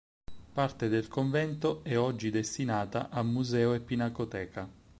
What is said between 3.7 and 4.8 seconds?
e pinacoteca.